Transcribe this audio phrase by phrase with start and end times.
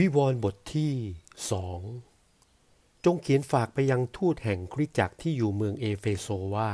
[0.00, 0.94] วิวรณ์บทที่
[1.50, 1.80] สอง
[3.04, 6.26] จงเขียนฝากไปยังทูตแห่งคริสจักรที่อยู่เมืองเอเฟโซ
[6.56, 6.72] ว่า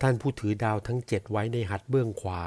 [0.00, 2.44] ท่านผู้ถือดาวทั้งเจ็ดไว้ในหัดเบื้องขวา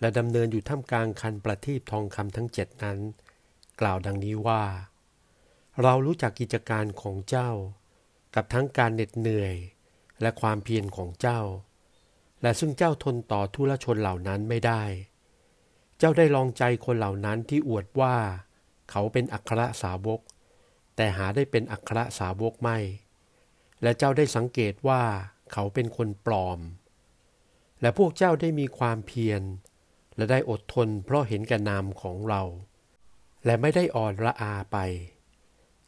[0.00, 2.98] และดำเนินอยู่ท่ามกลางคันประทีปทองคำทั้งเจ็ดนั้น
[3.80, 4.64] กล่าวดังนี้ว่า
[5.82, 7.50] เรารู้จักกิจการของเจ้า
[8.34, 9.54] กับทั้งการเหน็ดเหนื่อย
[10.20, 11.40] และความเพียรของเจ้า
[12.42, 14.82] และซึ่งเจ้าทนต่อทุลชนเหล่านั้นไม่ได้
[15.98, 18.16] เจ้าได้ลองใจคนเหล่านั้นที่อวดว่า
[18.90, 20.20] เขาเป็นอัครสาวก
[20.96, 22.78] แต่หาได้เป็นอัครสาวกไม่
[23.82, 25.02] และเจ้าได้สังเกตว่า
[25.52, 26.58] เขาเป็นคนปลอม
[27.80, 29.42] และพวกเจ้าได้มีความเพียร
[30.16, 32.42] และได้อดทนเพราะเห็นแก่นามของเรา
[33.44, 34.78] และไม่ได้อ่อนละอาไป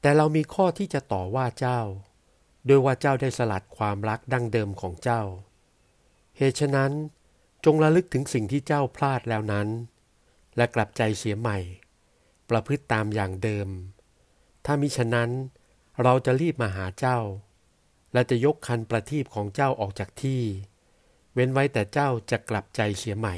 [0.01, 1.81] แต่เรามีข้อที่จะต่อว่าเจ้า
[2.67, 5.23] โดยว่าเจ้าได้สลัดความรักดั้งเดิมของเจ้า
[6.37, 6.93] เหตุฉะนั้น
[7.65, 9.69] จงระลึกถึงสิ่งที่เจ้าพลาดแล้วนั้น
[10.57, 11.59] และกลับใจเสียใหม่
[12.53, 13.69] ประพฤติตามอย่างเดิม
[14.65, 15.31] ถ้ามิฉะนั้น
[16.03, 17.19] เราจะรีบมาหาเจ้า
[18.13, 20.43] และจะยกคันประทีปของเจ้าออกจากที่
[21.35, 23.37] เว้นไว้แต่เจ้าจะกลับใจเสียใหม่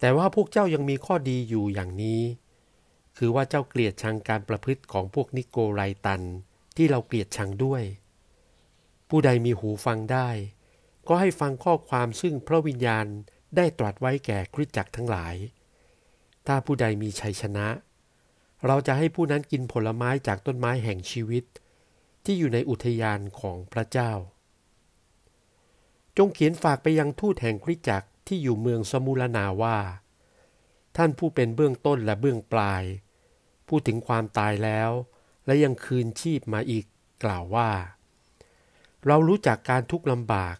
[0.00, 2.22] แต่ว่าพวกเจ้ายังมีข้อดีอยู่อย่างนี้
[3.16, 6.22] คือว่าเจ้าเกลียดชังการประพฤติของพวกนิโกไรตัน
[6.76, 7.82] ที่เราเกลียดชังด้วย
[9.08, 10.28] ผู้ใดมีหูฟังได้
[11.08, 13.06] ก็ให้ฟังข้อความซึ่งพระวิญญาณ
[13.56, 15.34] ได้ตรัสไว้แก่คริสตจักรทั้งหลาย
[16.46, 17.68] ถ้าผู้ใดมีชัยชนะ
[18.66, 21.44] เราจะให้ผู้นั้นกินผลไม้จากต้นไม้แห่งชีวิต
[22.24, 24.12] ที่อยู่ในอุทยานของพระเจ้า
[26.16, 29.78] จงเขียนฝากไปยังทูตแห่งคริจักรที่อยู่เมืองสมุลนาว่า
[30.96, 32.82] ท่านผู้เป็นเบื้องต้นและเบื้องปลาย
[33.68, 34.90] พูดถึงความตายแล้ว
[35.46, 36.84] และยังคืนชีพมาอีก
[37.24, 37.70] กล่าวว่า
[39.06, 40.56] เรารู้จักการทุกข์ลำบาก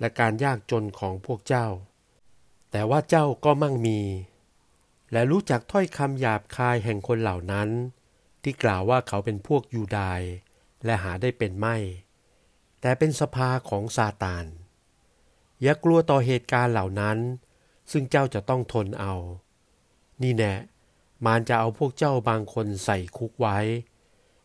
[0.00, 1.66] และการยากจนของพวกเจ้า
[2.70, 4.00] แต่ว่าเจ้าก็มั่งมี
[5.12, 7.68] และรู้จักถ้อยคำหยาบคายแห่งคนเหล่านั้น
[8.42, 10.20] ที่กล่าวว่าเขาเป็นพวกยูดาย
[10.84, 11.76] และหาได้เป็นไม่
[12.80, 14.44] แต่เป็นสภาของซาตาน
[15.62, 17.18] อย่ากลัวต่อเหตุการณ์เหล่านั้น
[17.92, 19.14] ซึ่งเจ้าจะต้องทนเอา
[20.22, 20.54] นี่แน่
[21.24, 23.58] มารจะเอาพวกเจ้าบางคนใส่คุกไว้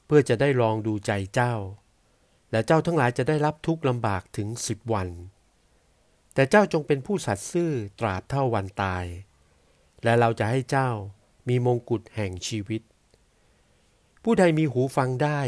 [0.06, 1.54] เพื่อจะได้ลองดูใจเจ้า
[2.52, 5.10] และเจ้าทั้งหลายจะได้รับทุกข์ลำบากถึงสิบวัน
[6.34, 9.06] แต่เจ้าจงเป็นผู้สัตย์ซื่อตราบเท่าวันตาย
[10.04, 10.90] และเราจะให้เจ้า
[11.48, 12.82] มีมงกุฎแห่งชีวิต
[14.24, 15.42] ผู้ใดมีหูฟังได้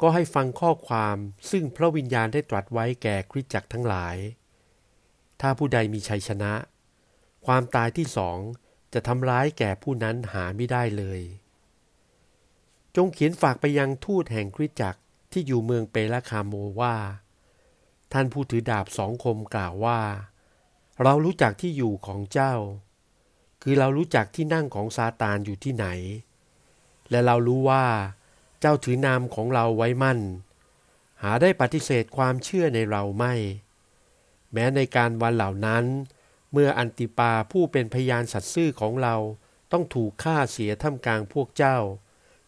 [0.00, 1.16] ก็ให้ฟังข้อความ
[1.50, 4.16] ซึ่งพระวิญญาณได้ตรัสไว้แก่คริสตจักรทั้งหลาย
[5.40, 6.52] ถ้าผู้ใดมีชัยชนะ
[7.46, 8.38] ความตายที่สอง
[8.92, 11.20] จะทำร้ายแก่ผู้นั้นหาไม่ได้เลย
[12.96, 15.00] จงเขียนฝากไปยังทูตแห่งคริสตจักร
[15.32, 16.96] ที่อยู่เมืองเปลาคาโมว่า
[18.12, 20.00] ท่านผู้ถือดาบสองคมกล่าวว่า
[21.02, 22.54] เรารู้จักที่อยู่ของเจ้า
[23.62, 25.86] คือเรารู้จักที่นั่งของซาตานอยู่ที่ไหน
[27.10, 27.84] และเรารู้ว่า
[28.60, 30.20] เจ้าถือนามของเราไว้มั่น
[31.22, 33.34] หาได้ปฏิเสธความเชื่อในเราไม่
[34.52, 35.84] แม้ในการวันเหล่านั้น
[36.52, 39.16] เมื่ออันติปาผู้เป็นพยานสัตย์ซื่อของเรา
[39.72, 41.78] ต้องถูกฆ่าเสียท่ามกลางพวกเจ้า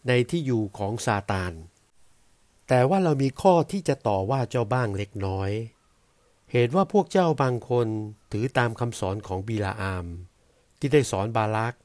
[0.07, 1.53] ในที่อยู่ของซาตาน
[2.67, 5.51] แต่ว่าเรามีข้อที่จะต่อว่าเจ้าบ้างเล็กน้อย
[6.51, 7.87] เหตุว่าพวกเจ้าบางคน
[8.31, 10.05] ถือตามคำสอนของบีลาอาม
[10.85, 11.75] ที่ได้สอนบาลัก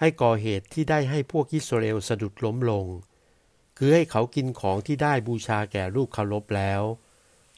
[0.00, 2.86] ให้ก่อเหตุที่ได้ให้พวกอิสราเอลสะดุดล้มลง
[3.76, 6.82] คือให้เขากินของที่ได้บูชาแก่รูปเคารพแล้ว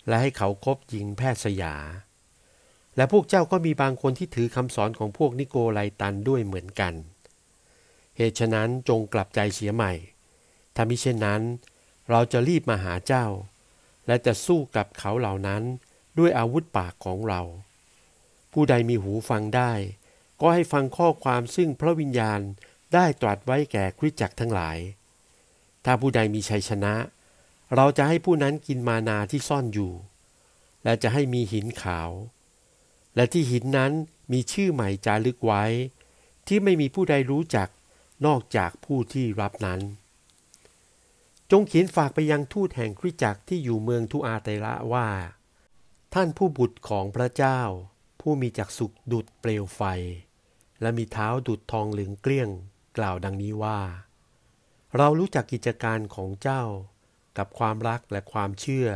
[0.06, 1.74] และให้เขาคบหญิงแพทย์สยา
[2.96, 6.94] และพวกเจ้าก็มีบางคนที่ถือคำสอนของพวกนิโกไลตันด้วยเหมือนกัน
[8.16, 9.92] เหตุฉะนั้นจงกลับใจเสียใหม่
[10.74, 11.42] ถ้ามิเช่นนั้น
[12.10, 13.26] เราจะรีบมาหาเจ้า
[14.06, 15.62] และจะสู้กับเขาเหล่านั้น
[16.18, 17.40] ด้วยอาวุธปากของเรา
[18.52, 19.72] ผู้ใดมีหูฟังได้
[20.44, 22.40] ก็ให้ฟังข้อความซึ่งพระวิญญาณ
[22.94, 24.78] ได้ตรัสไว้แก่คริสตจักรทั้งหลาย
[25.84, 26.94] ถ้าผู้ใดมีชัยชนะ
[27.74, 29.92] เราจะให้ผู้นั้นกินมานาที่ซ่อนอยู่
[30.84, 32.10] และจะให้มีหินขาว
[33.16, 33.92] และที่หินนั้น
[34.32, 35.64] มีชื่อใหม่จารึกไว้
[36.46, 37.68] ที่ไม่มีผู้ใดรู้จัก
[38.26, 39.80] นอกจากผู้ที่รับนั้น
[41.50, 45.08] จงเขียนฝากไปยังทูตแห่งคริสตจักรที่อยู่เมืองทุอาเตระว่า
[46.14, 47.60] ท่านผู้บุตรของพระเจ้า
[48.20, 49.82] ผู้มีจักสุขดุดเปลวไฟ
[50.82, 52.50] และมีเท้าดุดทองเหลืองเกลี้ยง
[52.98, 53.80] กล่าวดังนี้ว่า
[54.96, 56.62] เรารู้จักกิจการของเจ้า
[57.38, 58.88] กับความรักและความเชื่อ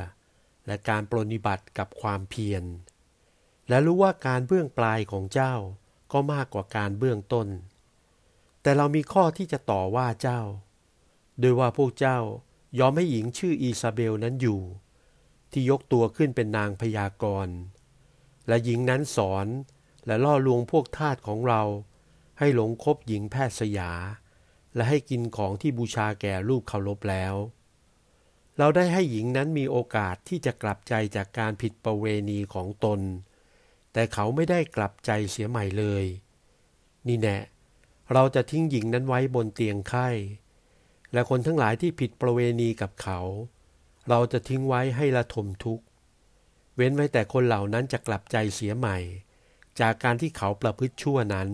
[0.67, 2.65] และการปรนิบัติกับความเพียร
[3.69, 5.55] และรู้ว่าการเบื้องปลายของเจ้า
[6.13, 7.49] ก็มากกว่าการเบื้องต้น
[8.63, 10.41] แต่เรามีข้อที่จะต่อว่าเจ้า
[11.41, 12.19] โดยว่าพวกเจ้า
[12.79, 14.61] ยอมให้หญิงชื่ออีซาเบลนั้นอยู่
[15.53, 17.57] ที่ยกตัวขึ้นเป็นนางพยากรณ์
[18.49, 19.47] และหญิงนั้นสอน
[20.07, 21.63] และล่อลวงพวกทาสของเรา
[22.39, 23.93] ให้หลงคบหญิงแพทย์สยา
[24.75, 27.35] และให้กินของที่บูชาแก่รูปเคารพแล้ว
[28.59, 33.01] เราได้ให้หญิงนั้นมีโอกาสที่จะกลับใจจากการผิดประเวณีของตน
[33.93, 36.05] แต่เขาไม่ได้กลับใจเสียใหม่เลย
[37.07, 37.39] นี่แน่
[38.13, 40.09] เราจะทิ้งหญิงนั้นไว้บนเตียงไข้
[41.13, 43.21] และคนทั้งหลายที่ผิดประเวณีกับเขา
[44.09, 45.85] เราจะทิ้งไว้ให้ละทมทุกข์
[46.77, 48.99] เว้นไว้แต่คนเหล่านั้นจะกลับใจเสียใหม่
[49.81, 51.49] จากการที่เขาประพฤติชั่วนั้น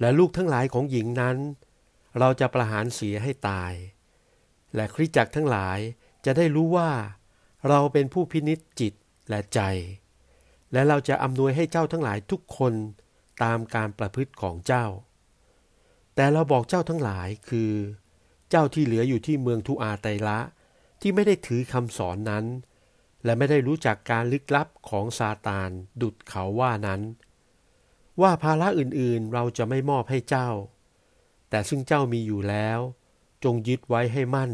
[0.00, 1.36] และลูกทั้งหลายของหญิงนั้น
[2.18, 3.72] เราจะประหารเสียให้ตาย
[4.74, 5.78] และคริจักทั้งหลาย
[6.24, 6.90] จะได้รู้ว่า
[7.68, 8.92] เราเป็นผู้พินิจจิต
[9.28, 9.60] และใจ
[10.72, 12.74] และเราจะอำนวยให้เจ้าทั้งหลายทุกคน
[13.42, 14.86] ตามการประพฤติของเจ้า
[16.14, 17.72] แต่เราบอกเจ้าทั้งหลายคือ
[18.50, 20.38] เจ้าที่เหลืออยู่ที่เมืองทุอาไตละ
[21.00, 22.44] ที่ไม่ได้ถือคำสอนนั้น
[23.26, 25.70] และไม่ได้รู้จักการลึกลับของซาตาน
[26.02, 27.00] ดุดเขาว่านั้น
[28.22, 30.48] ว่าภาระอื่นๆเราจะไม่มอบให้เจ้า
[31.50, 32.78] แต่ซึ่งเจ้ามีอยู่แล้ว
[33.44, 34.52] จงยึดไว้ให้มั่น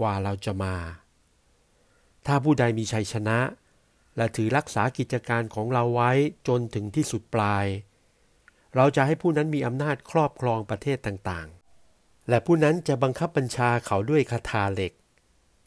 [0.00, 0.76] กว่าเราจะมา
[2.26, 3.38] ถ้าผู้ใดมีชัยชนะ
[4.16, 6.10] และถือรักษากิจการของเราไว้
[6.48, 7.66] จนถึงที่สุดปลาย
[8.76, 14.92] เราจะให้ผู้นั้นมีอำนาจครอบครองประเทศต่างๆ และผู้นั้นจะบังคับบัญชาเขาด้วยคาถาเหล็ก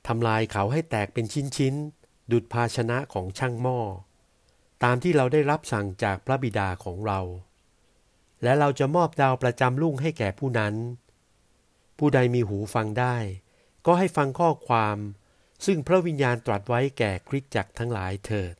[0.07, 1.25] ทำลายเขาให้แตกเป็น
[1.57, 3.79] ชิ้นๆ ดุดภาชนะของช่างหม้อ
[4.83, 7.19] ตามที่เราได้รับสั่งจากพระบิดาของเรา
[8.43, 10.75] และเราจะมอบดาวประจำลุ่งให้แก่ผู้นั้น
[11.97, 13.15] ผู้ใดมีหูฟังได้
[13.85, 14.97] ก็ให้ฟังข้อความ
[15.65, 18.55] ซึ่งพระวิญญาณตรัสไว้แก่คริสตจักรทั้งหลายเถิด